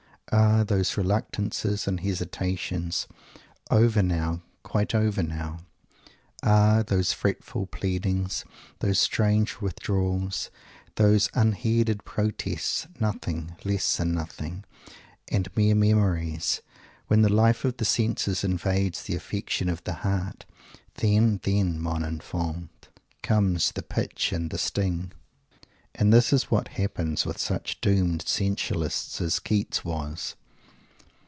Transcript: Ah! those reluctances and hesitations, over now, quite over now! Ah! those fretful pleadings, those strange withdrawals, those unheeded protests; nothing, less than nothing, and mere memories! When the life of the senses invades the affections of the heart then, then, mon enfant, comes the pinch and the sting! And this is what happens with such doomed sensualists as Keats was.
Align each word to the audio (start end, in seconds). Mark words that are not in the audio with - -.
Ah! 0.33 0.63
those 0.63 0.95
reluctances 0.95 1.89
and 1.89 1.99
hesitations, 1.99 3.05
over 3.69 4.01
now, 4.01 4.41
quite 4.63 4.95
over 4.95 5.21
now! 5.21 5.57
Ah! 6.41 6.83
those 6.87 7.11
fretful 7.11 7.65
pleadings, 7.65 8.45
those 8.79 8.97
strange 8.97 9.59
withdrawals, 9.59 10.49
those 10.95 11.29
unheeded 11.33 12.05
protests; 12.05 12.87
nothing, 12.97 13.57
less 13.65 13.97
than 13.97 14.13
nothing, 14.13 14.63
and 15.29 15.49
mere 15.53 15.75
memories! 15.75 16.61
When 17.07 17.23
the 17.23 17.33
life 17.33 17.65
of 17.65 17.75
the 17.75 17.83
senses 17.83 18.41
invades 18.45 19.03
the 19.03 19.15
affections 19.17 19.69
of 19.71 19.83
the 19.83 19.95
heart 19.95 20.45
then, 20.95 21.41
then, 21.43 21.77
mon 21.77 22.05
enfant, 22.05 22.87
comes 23.21 23.73
the 23.73 23.83
pinch 23.83 24.31
and 24.31 24.49
the 24.49 24.57
sting! 24.57 25.11
And 25.93 26.13
this 26.13 26.31
is 26.31 26.49
what 26.49 26.69
happens 26.79 27.25
with 27.25 27.37
such 27.37 27.81
doomed 27.81 28.23
sensualists 28.25 29.19
as 29.19 29.39
Keats 29.39 29.83
was. 29.83 30.35